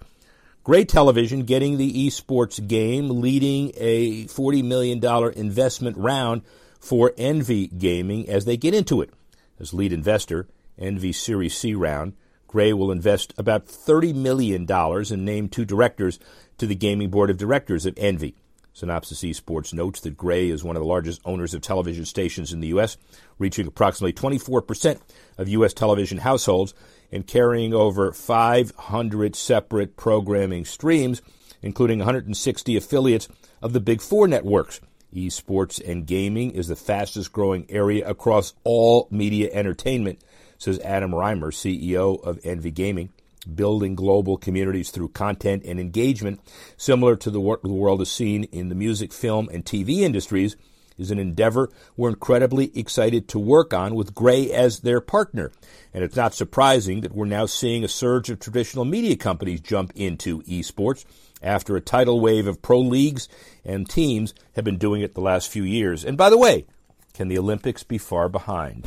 Gray 0.63 0.85
Television 0.85 1.43
getting 1.43 1.77
the 1.77 2.07
esports 2.07 2.65
game, 2.65 3.21
leading 3.21 3.71
a 3.75 4.25
$40 4.25 4.63
million 4.63 5.03
investment 5.37 5.97
round 5.97 6.41
for 6.79 7.13
Envy 7.17 7.67
Gaming 7.67 8.29
as 8.29 8.45
they 8.45 8.57
get 8.57 8.73
into 8.73 9.01
it. 9.01 9.11
As 9.59 9.73
lead 9.73 9.91
investor, 9.91 10.47
Envy 10.77 11.11
Series 11.11 11.57
C 11.57 11.73
round, 11.73 12.13
Gray 12.47 12.71
will 12.73 12.91
invest 12.91 13.33
about 13.37 13.67
$30 13.67 14.15
million 14.15 14.65
and 14.69 15.25
name 15.25 15.49
two 15.49 15.65
directors 15.65 16.19
to 16.57 16.65
the 16.65 16.75
gaming 16.75 17.09
board 17.09 17.29
of 17.29 17.37
directors 17.37 17.85
of 17.85 17.93
Envy. 17.97 18.35
Synopsis 18.73 19.23
Esports 19.23 19.73
notes 19.73 19.99
that 20.01 20.15
Gray 20.15 20.49
is 20.49 20.63
one 20.63 20.75
of 20.75 20.81
the 20.81 20.87
largest 20.87 21.19
owners 21.25 21.55
of 21.55 21.61
television 21.61 22.05
stations 22.05 22.53
in 22.53 22.59
the 22.59 22.67
U.S., 22.67 22.95
reaching 23.39 23.65
approximately 23.65 24.13
24% 24.13 24.99
of 25.39 25.49
U.S. 25.49 25.73
television 25.73 26.19
households 26.19 26.75
and 27.11 27.25
carrying 27.25 27.73
over 27.73 28.11
500 28.11 29.35
separate 29.35 29.97
programming 29.97 30.63
streams, 30.63 31.23
including 31.63 31.97
160 31.99 32.77
affiliates 32.77 33.27
of 33.63 33.73
the 33.73 33.79
Big 33.79 33.99
Four 33.99 34.27
networks. 34.27 34.79
Esports 35.13 35.81
and 35.87 36.05
gaming 36.05 36.51
is 36.51 36.67
the 36.67 36.75
fastest 36.75 37.31
growing 37.31 37.65
area 37.69 38.07
across 38.07 38.53
all 38.63 39.07
media 39.09 39.49
entertainment, 39.53 40.19
says 40.57 40.79
Adam 40.79 41.13
Rymer, 41.13 41.51
CEO 41.51 42.21
of 42.23 42.39
Envy 42.43 42.71
Gaming 42.71 43.09
building 43.55 43.95
global 43.95 44.37
communities 44.37 44.91
through 44.91 45.09
content 45.09 45.63
and 45.65 45.79
engagement, 45.79 46.41
similar 46.75 47.15
to 47.15 47.31
the 47.31 47.39
work 47.39 47.61
the 47.61 47.69
world 47.69 47.99
has 47.99 48.11
seen 48.11 48.43
in 48.45 48.69
the 48.69 48.75
music, 48.75 49.13
film, 49.13 49.49
and 49.51 49.63
TV 49.63 49.99
industries, 49.99 50.57
is 50.97 51.11
an 51.11 51.19
endeavor 51.19 51.69
we're 51.95 52.09
incredibly 52.09 52.75
excited 52.77 53.27
to 53.27 53.37
work 53.37 53.73
on 53.73 53.93
with 53.93 54.15
Gray 54.15 54.51
as 54.51 54.79
their 54.79 54.99
partner. 54.99 55.51
And 55.93 56.03
it's 56.03 56.15
not 56.15 56.33
surprising 56.33 57.01
that 57.01 57.13
we're 57.13 57.25
now 57.25 57.45
seeing 57.45 57.83
a 57.83 57.87
surge 57.87 58.31
of 58.31 58.39
traditional 58.39 58.83
media 58.83 59.15
companies 59.15 59.61
jump 59.61 59.91
into 59.95 60.41
esports 60.43 61.05
after 61.41 61.75
a 61.75 61.81
tidal 61.81 62.19
wave 62.19 62.47
of 62.47 62.61
pro 62.61 62.79
leagues 62.79 63.27
and 63.63 63.89
teams 63.89 64.33
have 64.55 64.65
been 64.65 64.77
doing 64.77 65.01
it 65.01 65.13
the 65.13 65.21
last 65.21 65.49
few 65.49 65.63
years. 65.63 66.03
And 66.03 66.17
by 66.17 66.29
the 66.29 66.37
way, 66.37 66.65
can 67.13 67.27
the 67.27 67.37
Olympics 67.37 67.83
be 67.83 67.97
far 67.97 68.29
behind? 68.29 68.85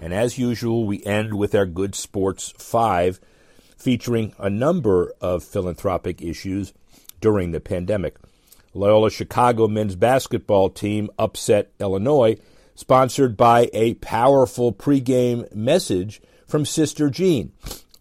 And 0.00 0.14
as 0.14 0.38
usual, 0.38 0.86
we 0.86 1.04
end 1.04 1.34
with 1.34 1.54
our 1.54 1.66
Good 1.66 1.94
Sports 1.94 2.54
5 2.58 3.20
featuring 3.76 4.34
a 4.38 4.50
number 4.50 5.12
of 5.20 5.44
philanthropic 5.44 6.22
issues 6.22 6.72
during 7.20 7.52
the 7.52 7.60
pandemic. 7.60 8.16
Loyola 8.72 9.10
Chicago 9.10 9.66
men's 9.66 9.96
basketball 9.96 10.70
team 10.70 11.10
upset 11.18 11.72
Illinois, 11.80 12.36
sponsored 12.74 13.36
by 13.36 13.68
a 13.72 13.94
powerful 13.94 14.72
pregame 14.72 15.52
message 15.54 16.22
from 16.46 16.64
Sister 16.64 17.10
Jean. 17.10 17.52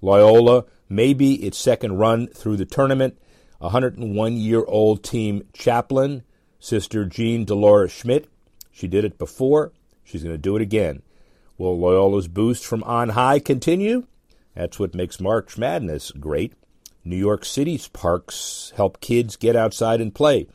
Loyola 0.01 0.65
may 0.89 1.13
be 1.13 1.35
its 1.45 1.57
second 1.57 1.97
run 1.97 2.27
through 2.27 2.57
the 2.57 2.65
tournament. 2.65 3.17
A 3.61 3.65
101 3.65 4.37
year 4.37 4.63
old 4.67 5.03
team 5.03 5.43
chaplain, 5.53 6.23
Sister 6.59 7.05
Jean 7.05 7.45
Dolores 7.45 7.91
Schmidt. 7.91 8.27
She 8.71 8.87
did 8.87 9.05
it 9.05 9.17
before. 9.17 9.71
She's 10.03 10.23
going 10.23 10.33
to 10.33 10.41
do 10.41 10.55
it 10.55 10.61
again. 10.61 11.03
Will 11.57 11.77
Loyola's 11.77 12.27
boost 12.27 12.65
from 12.65 12.83
on 12.83 13.09
high 13.09 13.39
continue? 13.39 14.07
That's 14.55 14.79
what 14.79 14.95
makes 14.95 15.19
March 15.19 15.57
Madness 15.57 16.11
great. 16.11 16.53
New 17.03 17.15
York 17.17 17.45
City's 17.45 17.87
parks 17.87 18.73
help 18.75 18.99
kids 18.99 19.35
get 19.35 19.55
outside 19.55 20.01
and 20.01 20.15
play. 20.15 20.47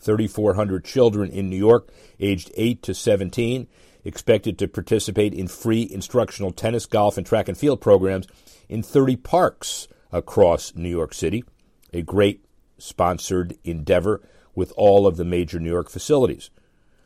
3,400 0.00 0.84
children 0.84 1.30
in 1.30 1.48
New 1.48 1.56
York, 1.56 1.88
aged 2.18 2.50
8 2.56 2.82
to 2.82 2.94
17, 2.94 3.68
expected 4.04 4.58
to 4.58 4.66
participate 4.68 5.32
in 5.32 5.46
free 5.46 5.88
instructional 5.90 6.50
tennis, 6.50 6.86
golf, 6.86 7.16
and 7.16 7.26
track 7.26 7.48
and 7.48 7.56
field 7.56 7.80
programs 7.80 8.26
in 8.72 8.82
30 8.82 9.16
parks 9.16 9.86
across 10.10 10.74
New 10.74 10.88
York 10.88 11.12
City. 11.12 11.44
A 11.92 12.00
great 12.00 12.44
sponsored 12.78 13.54
endeavor 13.64 14.22
with 14.54 14.72
all 14.76 15.06
of 15.06 15.16
the 15.16 15.24
major 15.24 15.60
New 15.60 15.70
York 15.70 15.90
facilities. 15.90 16.50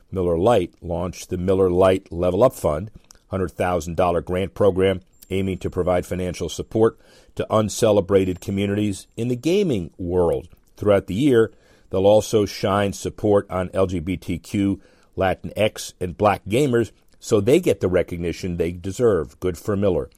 Miller 0.09 0.37
Lite 0.37 0.73
launched 0.81 1.29
the 1.29 1.37
Miller 1.37 1.69
Lite 1.69 2.09
Level 2.11 2.43
Up 2.43 2.53
Fund, 2.53 2.89
$100,000 3.31 4.23
grant 4.23 4.53
program 4.53 5.01
aiming 5.29 5.57
to 5.57 5.69
provide 5.69 6.05
financial 6.05 6.47
support 6.47 6.97
to 7.35 7.45
uncelebrated 7.53 8.39
communities 8.39 9.07
in 9.17 9.27
the 9.27 9.35
gaming 9.35 9.91
world. 9.97 10.47
Throughout 10.77 11.07
the 11.07 11.15
year, 11.15 11.51
they'll 11.89 12.07
also 12.07 12.45
shine 12.45 12.93
support 12.93 13.45
on 13.49 13.67
LGBTQ, 13.69 14.79
Latinx, 15.17 15.93
and 15.99 16.17
black 16.17 16.45
gamers 16.45 16.91
so 17.19 17.41
they 17.41 17.59
get 17.59 17.81
the 17.81 17.89
recognition 17.89 18.55
they 18.55 18.71
deserve. 18.71 19.37
Good 19.41 19.57
for 19.57 19.75
Miller. 19.75 20.09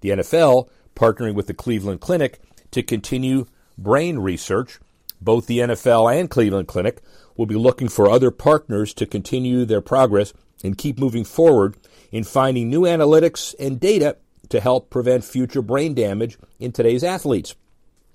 The 0.00 0.10
NFL, 0.10 0.68
partnering 0.94 1.34
with 1.34 1.46
the 1.46 1.54
Cleveland 1.54 2.00
Clinic 2.00 2.40
to 2.70 2.82
continue 2.82 3.46
brain 3.78 4.18
research. 4.18 4.78
Both 5.20 5.46
the 5.46 5.60
NFL 5.60 6.18
and 6.18 6.28
Cleveland 6.28 6.68
Clinic 6.68 7.00
will 7.36 7.46
be 7.46 7.54
looking 7.54 7.88
for 7.88 8.10
other 8.10 8.30
partners 8.30 8.92
to 8.94 9.06
continue 9.06 9.64
their 9.64 9.80
progress 9.80 10.32
and 10.62 10.78
keep 10.78 10.98
moving 10.98 11.24
forward 11.24 11.76
in 12.10 12.24
finding 12.24 12.68
new 12.68 12.82
analytics 12.82 13.54
and 13.58 13.80
data 13.80 14.16
to 14.50 14.60
help 14.60 14.90
prevent 14.90 15.24
future 15.24 15.62
brain 15.62 15.94
damage 15.94 16.38
in 16.60 16.72
today's 16.72 17.02
athletes. 17.02 17.54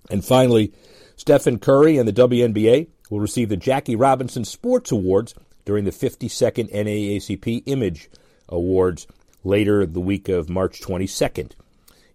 And 0.09 0.23
finally, 0.23 0.73
Stephen 1.15 1.59
Curry 1.59 1.97
and 1.97 2.07
the 2.07 2.13
WNBA 2.13 2.87
will 3.09 3.19
receive 3.19 3.49
the 3.49 3.57
Jackie 3.57 3.95
Robinson 3.95 4.45
Sports 4.45 4.91
Awards 4.91 5.35
during 5.65 5.85
the 5.85 5.91
52nd 5.91 6.71
NAACP 6.73 7.63
Image 7.65 8.09
Awards 8.47 9.05
later 9.43 9.85
the 9.85 9.99
week 9.99 10.29
of 10.29 10.49
March 10.49 10.81
22nd. 10.81 11.51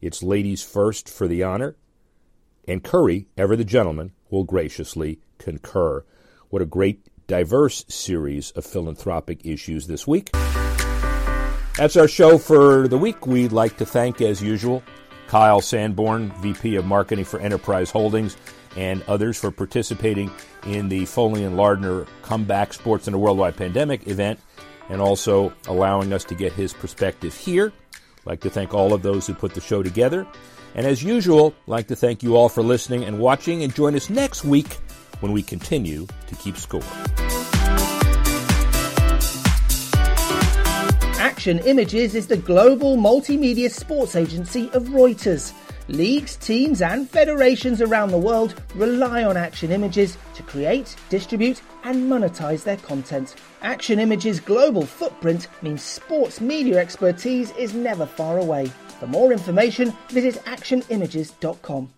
It's 0.04 0.22
ladies 0.22 0.62
first 0.62 1.08
for 1.08 1.26
the 1.26 1.42
honor, 1.44 1.76
and 2.68 2.84
Curry, 2.84 3.26
ever 3.38 3.56
the 3.56 3.64
gentleman, 3.64 4.12
will 4.28 4.44
graciously 4.44 5.18
concur. 5.38 6.04
What 6.50 6.60
a 6.60 6.66
great, 6.66 7.08
diverse 7.26 7.86
series 7.88 8.50
of 8.50 8.66
philanthropic 8.66 9.46
issues 9.46 9.86
this 9.86 10.06
week. 10.06 10.28
That's 11.78 11.96
our 11.96 12.06
show 12.06 12.36
for 12.36 12.86
the 12.86 12.98
week. 12.98 13.26
We'd 13.26 13.52
like 13.52 13.78
to 13.78 13.86
thank, 13.86 14.20
as 14.20 14.42
usual, 14.42 14.82
Kyle 15.26 15.62
Sanborn, 15.62 16.32
VP 16.42 16.76
of 16.76 16.84
Marketing 16.84 17.24
for 17.24 17.40
Enterprise 17.40 17.90
Holdings, 17.90 18.36
and 18.76 19.02
others 19.08 19.40
for 19.40 19.50
participating 19.50 20.30
in 20.66 20.90
the 20.90 21.06
Foley 21.06 21.44
and 21.44 21.56
Lardner 21.56 22.04
Comeback 22.20 22.74
Sports 22.74 23.08
in 23.08 23.14
a 23.14 23.18
Worldwide 23.18 23.56
Pandemic 23.56 24.06
event 24.06 24.38
and 24.90 25.00
also 25.00 25.50
allowing 25.66 26.12
us 26.12 26.24
to 26.24 26.34
get 26.34 26.52
his 26.52 26.74
perspective 26.74 27.34
here. 27.34 27.72
Like 28.24 28.40
to 28.40 28.50
thank 28.50 28.74
all 28.74 28.92
of 28.92 29.02
those 29.02 29.26
who 29.26 29.34
put 29.34 29.54
the 29.54 29.60
show 29.60 29.82
together. 29.82 30.26
And 30.74 30.86
as 30.86 31.02
usual, 31.02 31.54
like 31.66 31.88
to 31.88 31.96
thank 31.96 32.22
you 32.22 32.36
all 32.36 32.48
for 32.48 32.62
listening 32.62 33.04
and 33.04 33.18
watching 33.18 33.62
and 33.62 33.74
join 33.74 33.94
us 33.94 34.10
next 34.10 34.44
week 34.44 34.78
when 35.20 35.32
we 35.32 35.42
continue 35.42 36.06
to 36.26 36.34
keep 36.36 36.56
score. 36.56 36.82
Action 41.18 41.58
Images 41.60 42.14
is 42.14 42.26
the 42.26 42.36
global 42.36 42.96
multimedia 42.96 43.70
sports 43.70 44.16
agency 44.16 44.70
of 44.72 44.84
Reuters. 44.84 45.52
Leagues, 45.88 46.36
teams, 46.36 46.80
and 46.80 47.10
federations 47.10 47.82
around 47.82 48.10
the 48.10 48.18
world 48.18 48.54
rely 48.74 49.22
on 49.24 49.36
Action 49.36 49.70
Images 49.70 50.16
to 50.34 50.42
create, 50.42 50.96
distribute, 51.10 51.60
and 51.84 52.10
monetize 52.10 52.64
their 52.64 52.78
content. 52.78 53.34
Action 53.60 53.98
Images' 53.98 54.40
global 54.40 54.86
footprint 54.86 55.48
means 55.60 55.82
sports 55.82 56.40
media 56.40 56.78
expertise 56.78 57.50
is 57.52 57.74
never 57.74 58.06
far 58.06 58.38
away. 58.38 58.66
For 58.98 59.06
more 59.06 59.30
information, 59.30 59.92
visit 60.08 60.36
actionimages.com. 60.46 61.90